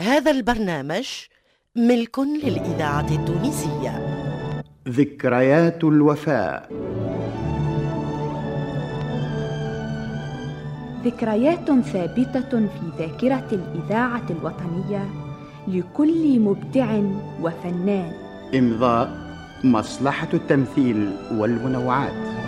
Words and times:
هذا 0.00 0.30
البرنامج 0.30 1.08
ملك 1.76 2.18
للإذاعة 2.18 3.06
التونسية. 3.10 4.24
ذكريات 4.88 5.84
الوفاء. 5.84 6.68
ذكريات 11.04 11.70
ثابتة 11.70 12.50
في 12.50 12.84
ذاكرة 12.98 13.48
الإذاعة 13.52 14.26
الوطنية 14.30 15.10
لكل 15.68 16.40
مبدع 16.40 17.00
وفنان. 17.42 18.12
إمضاء 18.58 19.10
مصلحة 19.64 20.28
التمثيل 20.34 21.12
والمنوعات. 21.32 22.38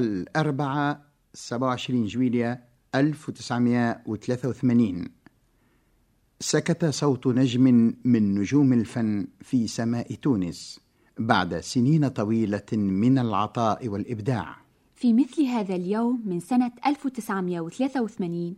الأربعة 0.00 1.02
27 1.34 2.06
جويلية 2.06 2.64
1983 2.94 5.04
سكت 6.40 6.84
صوت 6.84 7.26
نجم 7.26 7.94
من 8.04 8.34
نجوم 8.34 8.72
الفن 8.72 9.26
في 9.40 9.66
سماء 9.66 10.14
تونس 10.14 10.80
بعد 11.18 11.60
سنين 11.60 12.08
طويلة 12.08 12.62
من 12.72 13.18
العطاء 13.18 13.88
والإبداع. 13.88 14.56
في 14.94 15.12
مثل 15.12 15.42
هذا 15.42 15.74
اليوم 15.74 16.22
من 16.26 16.40
سنة 16.40 16.72
1983 16.86 18.56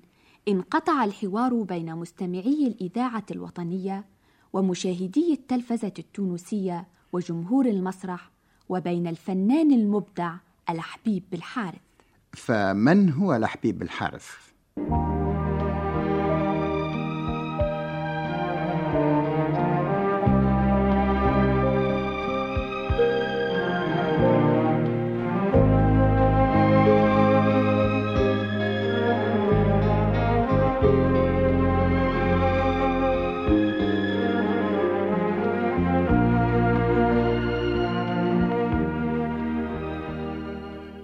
انقطع 0.48 1.04
الحوار 1.04 1.62
بين 1.62 1.96
مستمعي 1.96 2.66
الإذاعة 2.66 3.26
الوطنية 3.30 4.04
ومشاهدي 4.52 5.32
التلفزة 5.32 5.92
التونسية 5.98 6.86
وجمهور 7.12 7.66
المسرح 7.66 8.30
وبين 8.68 9.06
الفنان 9.06 9.72
المبدع 9.72 10.34
الحبيب 10.72 11.22
بالحارث 11.30 11.80
فمن 12.32 13.12
هو 13.12 13.34
الحبيب 13.36 13.78
بالحارث؟ 13.78 14.30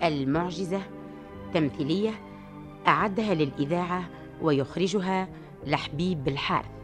المعجزة 0.03 0.81
تمثيلية 1.55 2.11
أعدها 2.87 3.35
للإذاعة 3.35 4.09
ويخرجها 4.43 5.29
لحبيب 5.67 6.25
بالحارث 6.25 6.79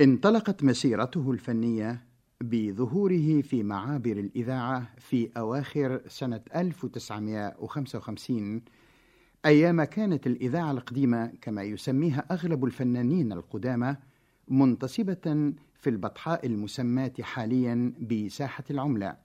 انطلقت 0.00 0.64
مسيرته 0.64 1.30
الفنية 1.30 2.07
بظهوره 2.42 3.40
في 3.42 3.62
معابر 3.62 4.12
الإذاعة 4.12 4.88
في 4.98 5.30
أواخر 5.36 6.00
سنة 6.08 6.40
1955 6.56 8.62
أيام 9.46 9.84
كانت 9.84 10.26
الإذاعة 10.26 10.70
القديمة 10.70 11.32
كما 11.42 11.62
يسميها 11.62 12.24
أغلب 12.30 12.64
الفنانين 12.64 13.32
القدامى 13.32 13.96
منتصبة 14.48 15.52
في 15.74 15.90
البطحاء 15.90 16.46
المسماة 16.46 17.12
حاليا 17.20 17.92
بساحة 18.10 18.64
العملة. 18.70 19.16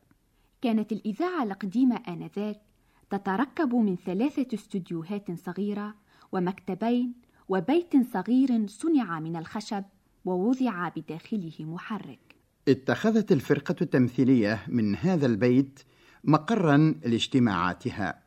كانت 0.62 0.92
الإذاعة 0.92 1.44
القديمة 1.44 1.96
آنذاك 2.08 2.62
تتركب 3.10 3.76
من 3.76 3.96
ثلاثة 3.96 4.48
استوديوهات 4.54 5.32
صغيرة 5.32 5.96
ومكتبين 6.32 7.14
وبيت 7.50 7.94
صغير 8.14 8.68
صنع 8.68 9.20
من 9.20 9.36
الخشب 9.36 9.84
ووضع 10.26 10.90
بداخله 10.90 11.54
محرك. 11.60 12.33
اتخذت 12.68 13.32
الفرقة 13.32 13.76
التمثيلية 13.82 14.64
من 14.68 14.96
هذا 14.96 15.26
البيت 15.26 15.80
مقرا 16.24 16.96
لاجتماعاتها 17.06 18.20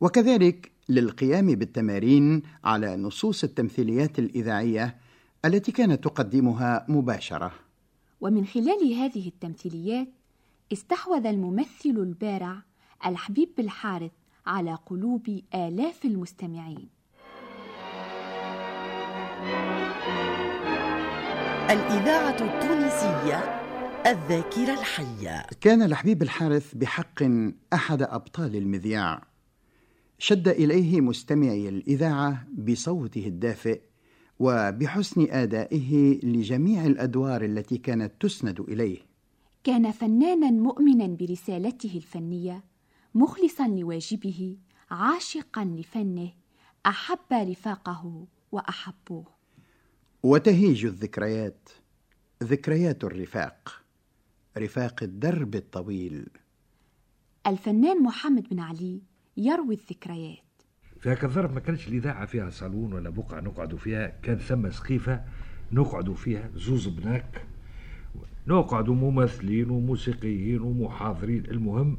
وكذلك 0.00 0.72
للقيام 0.88 1.46
بالتمارين 1.46 2.42
على 2.64 2.96
نصوص 2.96 3.44
التمثيليات 3.44 4.18
الإذاعية 4.18 4.96
التي 5.44 5.72
كانت 5.72 6.04
تقدمها 6.04 6.86
مباشرة. 6.88 7.52
ومن 8.20 8.46
خلال 8.46 8.92
هذه 8.92 9.28
التمثيليات 9.28 10.08
استحوذ 10.72 11.26
الممثل 11.26 11.68
البارع 11.86 12.62
الحبيب 13.06 13.48
بالحارث 13.56 14.12
على 14.46 14.78
قلوب 14.86 15.40
آلاف 15.54 16.04
المستمعين. 16.04 16.88
الإذاعة 21.70 22.36
التونسية 22.40 23.64
الذاكرة 24.06 24.72
الحية. 24.80 25.46
كان 25.60 25.82
الحبيب 25.82 26.22
الحارث 26.22 26.74
بحق 26.74 27.22
أحد 27.72 28.02
أبطال 28.02 28.56
المذياع. 28.56 29.26
شد 30.18 30.48
إليه 30.48 31.00
مستمعي 31.00 31.68
الإذاعة 31.68 32.46
بصوته 32.58 33.26
الدافئ 33.26 33.80
وبحسن 34.38 35.26
آدائه 35.30 36.20
لجميع 36.22 36.86
الأدوار 36.86 37.44
التي 37.44 37.78
كانت 37.78 38.12
تسند 38.20 38.60
إليه. 38.60 38.98
كان 39.64 39.90
فنانا 39.90 40.50
مؤمنا 40.50 41.06
برسالته 41.06 41.96
الفنية 41.96 42.64
مخلصا 43.14 43.68
لواجبه 43.68 44.56
عاشقا 44.90 45.64
لفنه 45.64 46.30
أحب 46.86 47.32
رفاقه 47.32 48.26
وأحبوه. 48.52 49.26
وتهيج 50.22 50.84
الذكريات 50.84 51.68
ذكريات 52.42 53.04
الرفاق. 53.04 53.83
رفاق 54.58 55.02
الدرب 55.02 55.54
الطويل. 55.54 56.26
الفنان 57.46 58.02
محمد 58.02 58.48
بن 58.50 58.60
علي 58.60 59.00
يروي 59.36 59.74
الذكريات. 59.74 60.38
في 61.00 61.10
هاك 61.10 61.24
الظرف 61.24 61.52
ما 61.52 61.60
كانش 61.60 61.88
الإذاعة 61.88 62.26
فيها 62.26 62.50
صالون 62.50 62.92
ولا 62.92 63.10
بقعة 63.10 63.40
نقعدوا 63.40 63.78
فيها 63.78 64.06
كان 64.22 64.38
ثم 64.38 64.70
سقيفة 64.70 65.24
نقعدوا 65.72 66.14
فيها 66.14 66.50
زوز 66.54 66.88
بناك 66.88 67.46
نقعدوا 68.46 68.94
ممثلين 68.94 69.70
وموسيقيين 69.70 70.60
ومحاضرين. 70.60 71.44
المهم 71.44 71.98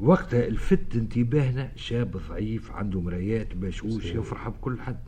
وقتها 0.00 0.46
الفت 0.46 0.96
انتباهنا 0.96 1.72
شاب 1.76 2.16
ضعيف 2.16 2.70
عنده 2.70 3.00
مرايات 3.00 3.54
بشوش 3.54 4.04
يفرح 4.04 4.48
بكل 4.48 4.80
حد. 4.80 4.98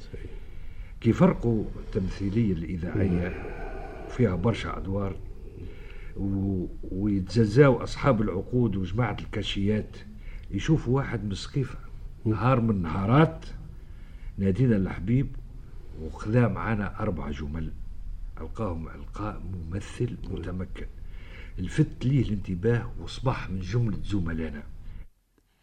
صحيح. 0.00 0.30
كي 1.00 1.12
فرقوا 1.12 1.64
التمثيلية 1.76 2.52
الإذاعية 2.52 3.28
فيها 4.08 4.34
برشا 4.36 4.76
أدوار. 4.78 5.16
و... 6.18 6.66
ويتززاو 6.82 7.82
أصحاب 7.82 8.22
العقود 8.22 8.76
وجماعة 8.76 9.16
الكاشيات. 9.20 9.96
يشوفوا 10.50 10.96
واحد 10.96 11.24
مسقيفة 11.24 11.78
نهار 12.24 12.60
من 12.60 12.82
نهارات 12.82 13.46
نادينا 14.38 14.76
الحبيب 14.76 15.36
وخذا 16.02 16.48
معانا 16.48 17.00
أربع 17.00 17.30
جمل. 17.30 17.72
ألقاهم 18.40 18.88
ألقاء 18.88 19.42
ممثل 19.52 20.16
متمكن. 20.30 20.86
الفت 21.58 22.04
ليه 22.04 22.22
الانتباه 22.22 22.90
وصبح 23.02 23.50
من 23.50 23.60
جملة 23.60 23.98
زملائنا. 24.04 24.62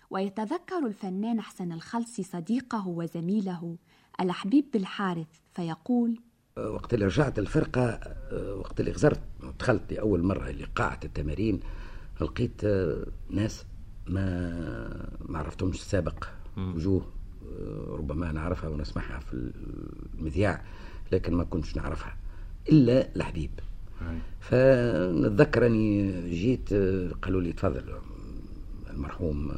ويتذكر 0.09 0.87
الفنان 0.87 1.41
حسن 1.41 1.71
الخلصي 1.71 2.23
صديقه 2.23 2.87
وزميله 2.87 3.77
الحبيب 4.21 4.65
بالحارث 4.73 5.27
فيقول 5.53 6.19
وقت 6.59 6.93
اللي 6.93 7.05
رجعت 7.05 7.39
الفرقة 7.39 7.99
وقت 8.57 8.79
اللي 8.79 8.91
غزرت 8.91 9.19
دخلت 9.59 9.93
لأول 9.93 10.23
مرة 10.23 10.49
لقاعة 10.51 10.99
التمارين 11.03 11.59
لقيت 12.21 12.61
ناس 13.29 13.65
ما 14.07 15.09
ما 15.29 15.39
عرفتهمش 15.39 15.75
السابق. 15.75 16.23
وجوه 16.57 17.05
ربما 17.89 18.31
نعرفها 18.31 18.69
ونسمعها 18.69 19.19
في 19.19 19.51
المذياع 20.19 20.65
لكن 21.11 21.33
ما 21.33 21.43
كنتش 21.43 21.75
نعرفها 21.75 22.17
إلا 22.71 23.15
الحبيب. 23.15 23.51
فنتذكر 24.39 25.65
أني 25.65 26.21
جيت 26.29 26.73
قالوا 27.21 27.41
لي 27.41 27.53
تفضل 27.53 27.83
المرحوم 28.89 29.51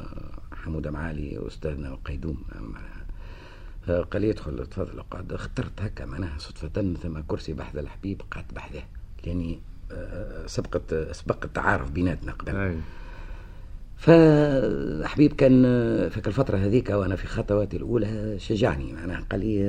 حمودة 0.52 0.90
معالي 0.90 1.46
أستاذنا 1.46 1.92
وقيدوم 1.92 2.42
قال 3.86 4.22
لي 4.22 4.30
ادخل 4.30 4.66
تفضل 4.66 4.98
اقعد 4.98 5.32
اخترت 5.32 5.82
هكا 5.82 6.04
معناها 6.04 6.38
صدفة 6.38 6.94
ثم 7.02 7.20
كرسي 7.28 7.52
بحذا 7.52 7.80
الحبيب 7.80 8.22
قعدت 8.30 8.54
بحذاه 8.54 8.84
لاني 9.26 9.60
سبقت 10.46 10.94
سبق 11.12 11.44
التعارف 11.44 11.90
بيناتنا 11.90 12.32
قبل. 12.32 12.80
فحبيب 13.96 15.32
كان 15.32 15.62
في 16.08 16.26
الفترة 16.26 16.56
هذيك 16.56 16.90
وأنا 16.90 17.16
في 17.16 17.26
خطواتي 17.26 17.76
الأولى 17.76 18.38
شجعني 18.38 18.92
معناها 18.92 19.24
قال 19.30 19.40
لي 19.40 19.62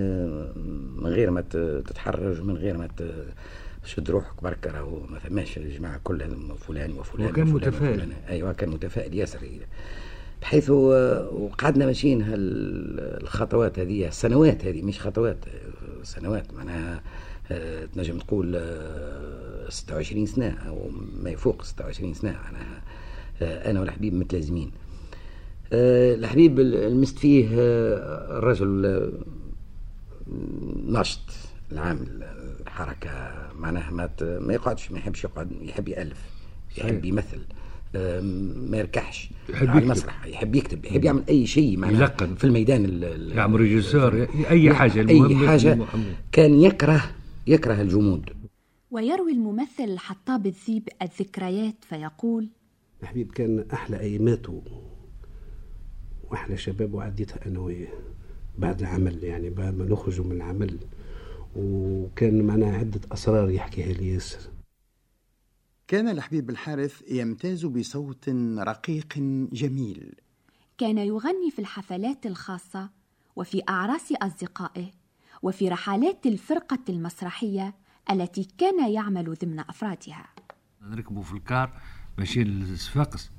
من 0.96 1.08
غير 1.08 1.32
ما 1.32 1.42
تتحرج 1.42 2.42
من 2.42 2.58
غير 2.58 2.78
ما 2.78 2.88
شد 3.86 4.10
روحك 4.10 4.44
برك 4.44 4.68
راهو 4.68 5.00
ما 5.10 5.20
فماش 5.20 5.58
الجماعة 5.58 6.00
كلها 6.04 6.28
فلان 6.56 6.92
وفلان 6.92 7.30
وكان 7.30 7.48
متفائل. 7.48 8.14
أيوة 8.30 8.54
كان 8.54 8.70
متفائل. 8.70 9.14
ياسر 9.14 9.40
بحيث 10.42 10.70
وقعدنا 10.70 11.86
ماشيين 11.86 12.24
الخطوات 12.28 13.80
هذه 13.80 14.08
السنوات 14.08 14.66
هذه 14.66 14.82
مش 14.82 15.00
خطوات 15.00 15.38
سنوات 16.04 16.54
معناها 16.54 17.02
آه، 17.52 17.86
تنجم 17.86 18.18
تقول 18.20 18.62
26 19.70 20.22
آه، 20.22 20.26
سنة 20.26 20.58
أو 20.68 20.90
ما 21.24 21.30
يفوق 21.30 21.64
26 21.64 22.14
سنة 22.14 22.40
معناها 22.44 22.82
آه، 23.42 23.72
أنا 23.72 23.80
والحبيب 23.80 24.14
متلازمين. 24.14 24.72
الحبيب 25.74 26.60
لمست 26.60 27.20
فيه 27.20 27.48
الرجل 28.38 29.12
نشط 30.88 31.20
العامل 31.72 32.24
الحركة 32.62 33.32
معناها 33.56 33.92
ما 33.92 34.10
ما 34.22 34.54
يقعدش 34.54 34.92
ما 34.92 34.98
يحبش 34.98 35.24
يقعد 35.24 35.52
يحب 35.62 35.88
يألف 35.88 36.18
يحب 36.78 37.06
يمثل. 37.06 37.42
ما 37.94 38.78
يركحش. 38.78 39.30
يحب 39.50 39.68
على 39.68 39.80
المسرح. 39.80 40.26
يحب 40.26 40.56
يكتب 40.56 40.86
يحب 40.86 41.06
يعمل 41.06 41.24
أي 41.30 41.48
شيء 41.48 41.78
معناها 41.78 42.02
يلقن. 42.02 42.36
في 42.36 42.44
الميدان 42.44 43.04
يعمل 43.36 43.60
ريجيسور 43.60 44.28
أي 44.50 44.74
حاجة. 44.74 45.10
أي 45.10 45.48
حاجة 45.48 45.78
كان 46.32 46.62
يكره 46.62 47.12
يكره 47.48 47.82
الجمود. 47.82 48.30
ويروي 48.92 49.32
الممثل 49.32 49.84
الحطاب 49.84 50.46
الذيب 50.46 50.90
الذكريات 51.02 51.76
فيقول 51.82 52.50
الحبيب 53.04 53.32
كان 53.32 53.66
أحلى 53.74 54.00
أياماته 54.00 54.62
وأحلى 56.32 56.58
شباب 56.58 56.94
وعديتها 56.94 57.40
أنا 57.46 57.60
وياه 57.60 57.94
بعد 58.58 58.80
العمل 58.80 59.24
يعني 59.24 59.50
بعد 59.50 59.78
ما 59.78 59.86
نخرج 59.86 60.22
من 60.22 60.32
العمل. 60.32 60.78
وكان 61.56 62.42
معنا 62.42 62.68
عدة 62.68 63.00
أسرار 63.12 63.50
يحكيها 63.50 63.94
لي 63.94 64.14
ياسر. 64.14 64.40
كان 65.90 66.08
الحبيب 66.08 66.50
الحارث 66.50 67.12
يمتاز 67.12 67.66
بصوت 67.66 68.30
رقيق 68.58 69.14
جميل. 69.54 70.14
كان 70.78 70.98
يغني 70.98 71.52
في 71.52 71.60
الحفلات 71.60 72.26
الخاصة 72.26 72.90
وفي 73.36 73.62
أعراس 73.70 74.12
أصدقائه 74.12 74.92
وفي 75.42 75.70
رحلات 75.70 76.26
الفرقة 76.26 76.80
المسرحية 76.90 77.74
التي 78.12 78.48
كان 78.58 78.92
يعمل 78.92 79.34
ضمن 79.34 79.60
أفرادها. 79.60 80.26
نركبوا 80.82 81.24
في 81.24 81.34
الكار 81.34 81.72
ماشيين 82.18 82.48
للصفاقس. 82.48 83.32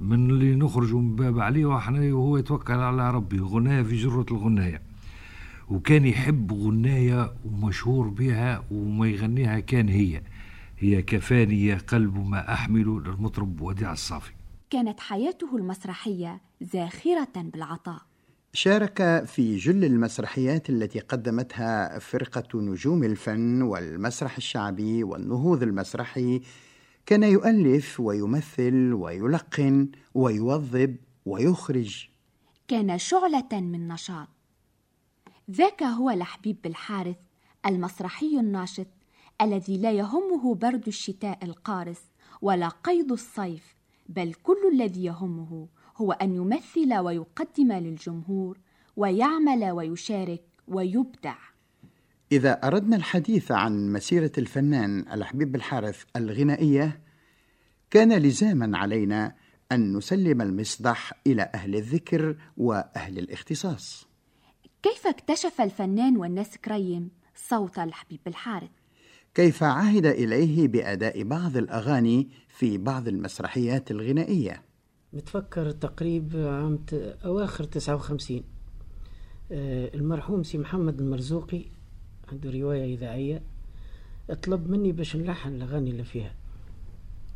من 0.00 0.30
اللي 0.30 0.54
نخرجوا 0.54 1.00
من 1.00 1.16
باب 1.16 1.40
عليه 1.40 1.66
وحنا 1.66 2.14
وهو 2.14 2.36
يتوكل 2.36 2.74
على 2.74 3.10
ربي 3.10 3.40
غناية 3.40 3.82
في 3.82 3.96
جرة 3.96 4.26
الغناية. 4.30 4.82
وكان 5.68 6.06
يحب 6.06 6.52
غناية 6.52 7.34
ومشهور 7.44 8.08
بها 8.08 8.64
وما 8.70 9.08
يغنيها 9.08 9.60
كان 9.60 9.88
هي. 9.88 10.22
هي 10.78 11.02
كفاني 11.02 11.74
قلب 11.74 12.16
ما 12.16 12.52
أحمل 12.52 13.02
للمطرب 13.06 13.60
وديع 13.60 13.92
الصافي. 13.92 14.32
كانت 14.70 15.00
حياته 15.00 15.56
المسرحية 15.56 16.40
زاخرة 16.60 17.32
بالعطاء. 17.36 18.00
شارك 18.52 19.24
في 19.24 19.56
جل 19.56 19.84
المسرحيات 19.84 20.70
التي 20.70 21.00
قدمتها 21.00 21.98
فرقة 21.98 22.60
نجوم 22.60 23.04
الفن 23.04 23.62
والمسرح 23.62 24.36
الشعبي 24.36 25.04
والنهوض 25.04 25.62
المسرحي 25.62 26.40
كان 27.06 27.22
يؤلف 27.22 28.00
ويمثل 28.00 28.92
ويلقن 28.92 29.88
ويوظب 30.14 30.96
ويخرج. 31.26 32.08
كان 32.68 32.98
شعلة 32.98 33.48
من 33.52 33.88
نشاط. 33.88 34.28
ذاك 35.50 35.82
هو 35.82 36.10
لحبيب 36.10 36.56
بالحارث 36.64 37.16
المسرحي 37.66 38.40
الناشط. 38.40 38.86
الذي 39.42 39.78
لا 39.78 39.92
يهمه 39.92 40.54
برد 40.54 40.86
الشتاء 40.86 41.38
القارس 41.44 42.02
ولا 42.42 42.68
قيض 42.68 43.12
الصيف 43.12 43.76
بل 44.08 44.34
كل 44.34 44.56
الذي 44.72 45.04
يهمه 45.04 45.68
هو 45.96 46.12
أن 46.12 46.34
يمثل 46.34 46.94
ويقدم 46.98 47.72
للجمهور 47.72 48.58
ويعمل 48.96 49.70
ويشارك 49.70 50.42
ويبدع. 50.68 51.36
إذا 52.32 52.52
أردنا 52.52 52.96
الحديث 52.96 53.52
عن 53.52 53.92
مسيرة 53.92 54.32
الفنان 54.38 55.12
الحبيب 55.12 55.56
الحارث 55.56 56.04
الغنائية 56.16 57.00
كان 57.90 58.12
لزاما 58.12 58.78
علينا 58.78 59.34
أن 59.72 59.96
نسلم 59.96 60.42
المصدح 60.42 61.12
إلى 61.26 61.50
أهل 61.54 61.74
الذكر 61.74 62.36
وأهل 62.56 63.18
الاختصاص. 63.18 64.06
كيف 64.82 65.06
اكتشف 65.06 65.60
الفنان 65.60 66.16
والناس 66.16 66.58
كريم 66.58 67.10
صوت 67.34 67.78
الحبيب 67.78 68.20
الحارث؟ 68.26 68.70
كيف 69.36 69.62
عهد 69.62 70.06
إليه 70.06 70.68
بأداء 70.68 71.22
بعض 71.22 71.56
الأغاني 71.56 72.28
في 72.48 72.78
بعض 72.78 73.08
المسرحيات 73.08 73.90
الغنائية؟ 73.90 74.62
متفكر 75.12 75.70
تقريب 75.70 76.36
عام 76.36 76.78
أواخر 77.24 77.64
59 77.64 78.42
آه، 79.52 79.90
المرحوم 79.94 80.42
سي 80.42 80.58
محمد 80.58 81.00
المرزوقي 81.00 81.64
عنده 82.32 82.50
رواية 82.50 82.94
إذاعية 82.94 83.42
طلب 84.42 84.70
مني 84.70 84.92
باش 84.92 85.16
نلحن 85.16 85.54
الأغاني 85.54 85.90
اللي 85.90 86.04
فيها. 86.04 86.34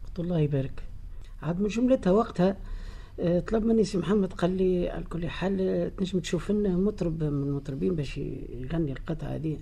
قلت 0.07 0.21
الله 0.21 0.39
يبارك. 0.39 0.83
عاد 1.43 1.61
من 1.61 1.69
جملتها 1.69 2.11
وقتها 2.11 2.57
آه، 3.21 3.41
طلب 3.41 3.65
مني 3.65 3.85
سي 3.85 3.99
محمد 3.99 4.33
قال 4.33 4.57
لي 4.57 4.91
على 4.91 5.05
كل 5.05 5.29
حال 5.29 5.57
تنجم 5.97 6.21
تشوف 6.21 6.51
لنا 6.51 6.77
مطرب 6.77 7.23
من 7.23 7.49
المطربين 7.49 7.95
باش 7.95 8.19
يغني 8.19 8.93
القطعة 8.93 9.29
هذه. 9.29 9.59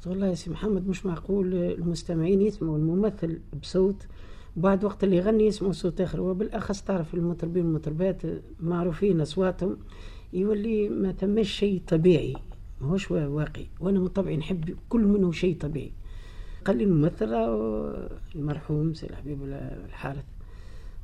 قلت 0.00 0.06
والله 0.06 0.26
يا 0.26 0.34
سي 0.34 0.50
محمد 0.50 0.88
مش 0.88 1.06
معقول 1.06 1.54
المستمعين 1.54 2.40
يسمعوا 2.42 2.78
الممثل 2.78 3.40
بصوت؟ 3.62 4.06
وبعد 4.56 4.84
وقت 4.84 5.04
اللي 5.04 5.16
يغني 5.16 5.46
يسمعوا 5.46 5.72
صوت 5.72 6.00
آخر. 6.00 6.20
وبالأخص 6.20 6.82
تعرف 6.82 7.14
المطربين 7.14 7.64
والمطربات 7.66 8.22
معروفين 8.60 9.20
أصواتهم 9.20 9.76
يولي 10.32 10.88
ما 10.88 11.12
تمش 11.12 11.50
شيء 11.50 11.82
طبيعي 11.88 12.34
ما 12.80 12.88
هوش 12.88 13.10
واقعي. 13.10 13.66
وأنا 13.80 14.00
من 14.00 14.06
طبعي 14.06 14.36
نحب 14.36 14.76
كل 14.88 15.00
منه 15.00 15.32
شيء 15.32 15.56
طبيعي. 15.56 15.92
قال 16.64 16.76
لي 16.76 16.84
الممثل 16.84 17.34
المرحوم 18.34 18.94
سي 18.94 19.06
الحبيب 19.06 19.38
الحارث. 19.44 20.24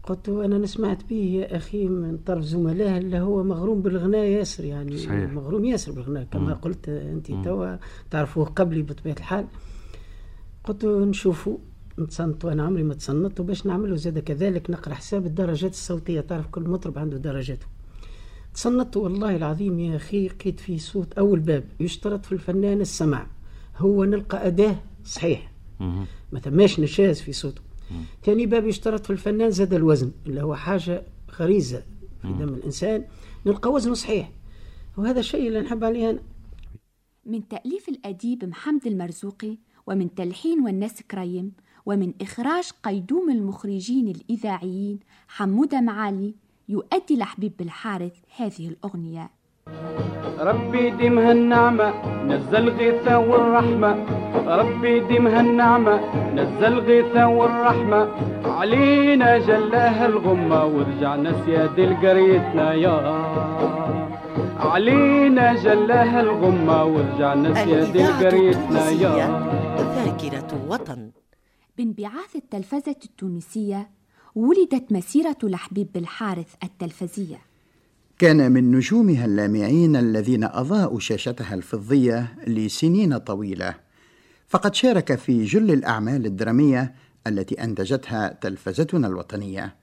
قلت 0.07 0.29
أنا 0.29 0.59
نسمعت 0.59 1.05
به 1.11 1.17
يا 1.17 1.57
أخي 1.57 1.89
من 1.89 2.19
طرف 2.19 2.45
زملائه 2.45 2.99
اللي 2.99 3.21
هو 3.21 3.43
مغروم 3.43 3.83
بالغناء 3.83 4.25
ياسر 4.25 4.65
يعني 4.65 4.97
صحيح. 4.99 5.33
مغروم 5.33 5.65
ياسر 5.65 5.93
بالغناء 5.93 6.25
كما 6.25 6.51
م. 6.51 6.55
قلت 6.55 6.89
أنت 6.89 7.27
توا 7.45 7.77
تعرفوه 8.11 8.45
قبلي 8.45 8.83
بطبيعة 8.83 9.15
الحال. 9.15 9.47
قلت 10.65 10.85
نشوفوا 10.85 11.59
نتصنت 11.99 12.45
وأنا 12.45 12.63
عمري 12.63 12.83
ما 12.83 12.95
تصنت 12.95 13.41
باش 13.41 13.67
نعمله 13.67 13.97
زاد 13.97 14.19
كذلك 14.19 14.71
نقرأ 14.71 14.95
حساب 14.95 15.27
الدرجات 15.27 15.71
الصوتية 15.71 16.21
تعرف 16.21 16.47
كل 16.47 16.63
مطرب 16.63 16.99
عنده 16.99 17.17
درجاته 17.17 17.67
تصنت 18.55 18.97
والله 18.97 19.37
العظيم 19.37 19.81
يا 19.81 19.97
أخي 19.97 20.27
لقيت 20.29 20.61
فيه 20.61 20.79
صوت 20.79 21.13
أول 21.13 21.41
باب 21.41 21.65
يشترط 21.81 22.25
في 22.27 22.33
الفنان 22.33 22.81
السمع 22.81 23.27
هو 23.79 24.05
نلقى 24.05 24.47
أداة 24.47 24.77
صحيح. 25.05 25.53
ما 26.33 26.41
ثماش 26.43 26.81
نشاز 26.81 27.21
في 27.21 27.33
صوته. 27.33 27.61
ثاني 28.25 28.47
باب 28.47 28.67
يشترط 28.67 29.07
في 29.07 29.11
الفنان 29.11 29.51
زاد 29.51 29.75
الوزن 29.75 30.13
اللي 30.27 30.43
هو 30.43 30.55
حاجة 30.55 31.03
غريزة 31.39 31.83
في 32.23 32.29
دم 32.33 32.49
الإنسان 32.49 33.05
نلقى 33.47 33.73
وزنه 33.73 33.95
صحيح. 33.95 34.31
وهذا 34.97 35.21
الشيء 35.21 35.49
اللي 35.49 35.61
نحب 35.61 35.85
عليه 35.85 36.11
أنا. 36.11 36.21
من 37.27 37.49
تأليف 37.49 37.89
الأديب 37.89 38.45
محمد 38.45 38.87
المرزوقي 38.87 39.59
ومن 39.87 40.15
تلحين 40.15 40.61
والناس 40.61 41.03
كريم 41.03 41.53
ومن 41.87 42.13
إخراج 42.21 42.71
قيدوم 42.83 43.31
المخرجين 43.31 44.09
الإذاعيين 44.09 45.01
حمودة 45.29 45.81
معالي 45.81 46.35
يؤدي 46.69 47.17
لحبيب 47.17 47.53
بالحارث 47.59 48.13
هذه 48.37 48.69
الأغنية. 48.69 49.31
ربي 50.39 50.91
ديمها 50.91 51.33
النعمة 51.33 52.13
نزل 52.25 52.69
غيثة 52.69 53.19
والرحمة. 53.19 53.93
ربي 54.47 55.01
ديمها 55.01 55.41
النعمة 55.41 55.95
نزل 56.35 56.79
غيثة 56.79 57.29
والرحمة. 57.29 58.09
علينا 58.45 59.39
جلاها 59.39 60.07
الغمة 60.07 60.65
ورجعنا 60.65 61.45
سياد 61.45 61.79
القريتنا 61.79 62.75
يا. 62.75 62.97
علينا 64.59 65.55
جلاها 65.55 66.21
الغمة 66.21 66.85
ورجعنا 66.85 67.55
سياد 67.55 67.97
القريتنا 67.97 68.91
يا. 68.91 69.27
ذاكرة 69.79 70.67
وطن 70.69 71.11
بانبعاث 71.79 72.37
التلفزة 72.37 72.97
التونسية 73.05 73.89
ولدت 74.35 74.93
مسيرة 74.93 75.39
لحبيب 75.43 75.89
بالحارث 75.95 76.55
التلفزية. 76.65 77.39
كان 78.19 78.53
من 78.53 78.71
نجومها 78.71 79.25
اللامعين 79.25 79.97
الذين 79.97 80.45
أضاءوا 80.45 81.01
شاشتها 81.01 81.55
الفضية 81.55 82.35
لسنين 82.47 83.19
طويلة. 83.19 83.86
فقد 84.49 84.75
شارك 84.75 85.15
في 85.15 85.45
جل 85.45 85.71
الأعمال 85.71 86.27
الدرامية 86.27 86.95
التي 87.27 87.65
أنتجتها 87.65 88.29
تلفزتنا 88.29 89.07
الوطنية. 89.07 89.77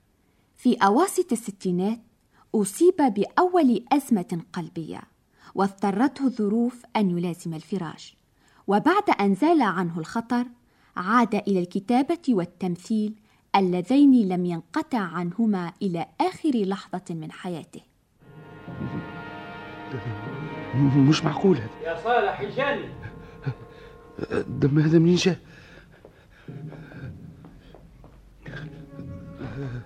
في 0.57 0.73
أواسط 0.73 1.31
الستينات 1.31 1.99
أصيب 2.55 2.95
بأول 2.97 3.85
أزمة 3.91 4.41
قلبية 4.53 5.01
واضطرته 5.55 6.25
الظروف 6.25 6.83
أن 6.95 7.17
يلازم 7.17 7.53
الفراش 7.53 8.17
وبعد 8.67 9.09
أن 9.19 9.35
زال 9.35 9.61
عنه 9.61 9.99
الخطر 9.99 10.45
عاد 10.97 11.35
إلى 11.35 11.59
الكتابة 11.59 12.21
والتمثيل 12.29 13.15
اللذين 13.55 14.27
لم 14.27 14.45
ينقطع 14.45 14.99
عنهما 14.99 15.73
إلى 15.81 16.05
آخر 16.21 16.51
لحظة 16.55 17.03
من 17.09 17.31
حياته. 17.31 17.81
مش 20.95 21.23
معقول 21.23 21.57
هذا. 21.57 21.69
يا 21.83 22.03
صالح 22.03 22.39
الجاني 22.39 22.89
الدم 24.31 24.79
هذا 24.79 24.99
منين 24.99 25.15
جاء؟ 25.15 25.37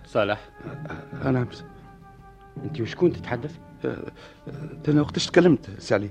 صالح. 0.06 0.50
أنا 1.14 1.40
عم 1.40 1.48
أنت 2.64 2.82
وشكون 2.82 3.14
تتحدث؟ 3.14 3.56
أنا 4.88 5.02
وقتاش 5.02 5.26
تكلمت 5.26 5.80
سي 5.80 5.94
علي 5.94 6.10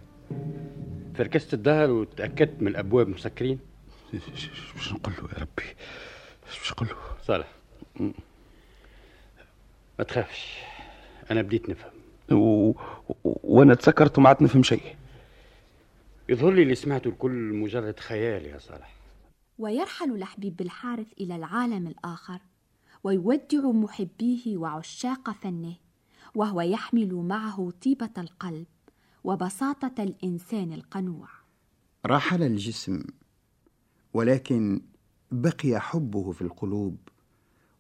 فركست 1.14 1.54
الدهر 1.54 1.90
وتأكدت 1.90 2.62
من 2.62 2.68
الأبواب 2.68 3.08
مسكرين. 3.08 3.58
باش 4.12 4.92
نقول 4.92 5.14
له 5.18 5.28
يا 5.32 5.38
ربي؟ 5.38 5.75
باش 6.46 6.73
نقول 6.73 6.88
له؟ 6.88 6.94
صالح. 7.26 7.49
ما 9.99 10.04
تخافش. 10.04 10.58
أنا 11.30 11.42
بديت 11.42 11.68
نفهم. 11.70 11.90
و... 12.30 12.68
و... 12.68 12.75
وأنا 13.25 13.75
تسكرت 13.75 14.18
وما 14.18 14.28
عاد 14.28 14.42
نفهم 14.42 14.62
شيء. 14.62 14.82
يظهر 16.28 16.52
لي 16.52 16.62
اللي 16.62 16.75
سمعته 16.75 17.09
الكل 17.09 17.52
مجرد 17.54 18.00
خيال 18.00 18.47
يا 18.47 18.59
صالح. 18.59 18.95
ويرحل 19.59 20.18
لحبيب 20.18 20.61
الحارث 20.61 21.12
إلى 21.21 21.37
العالم 21.37 21.87
الآخر 21.87 22.40
ويودع 23.04 23.71
محبيه 23.71 24.56
وعشاق 24.56 25.30
فنه 25.30 25.76
وهو 26.35 26.61
يحمل 26.61 27.14
معه 27.14 27.73
طيبة 27.85 28.11
القلب 28.18 28.66
وبساطة 29.25 30.02
الإنسان 30.02 30.73
القنوع. 30.73 31.28
رحل 32.06 32.42
الجسم 32.42 33.02
ولكن 34.14 34.80
بقي 35.30 35.80
حبه 35.80 36.33
في 36.33 36.42
القلوب 36.42 36.97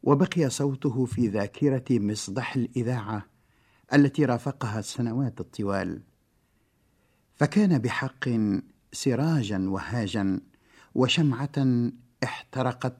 وبقي 0.02 0.50
صوته 0.50 1.04
في 1.04 1.28
ذاكرة 1.28 1.84
مصدح 1.90 2.56
الإذاعة 2.56 3.26
التي 3.94 4.24
رافقها 4.24 4.78
السنوات 4.78 5.40
الطوال. 5.40 6.02
فكان 7.36 7.78
بحق 7.78 8.28
سراجا 8.92 9.66
وهاجا 9.68 10.40
وشمعة 10.94 11.90
احترقت 12.24 12.96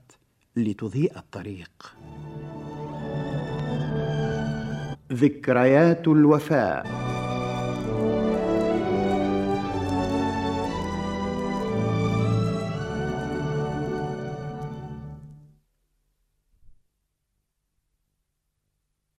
لتضيء 0.56 1.18
الطريق. 1.18 1.96
ذكريات 5.12 6.08
الوفاء. 6.08 7.05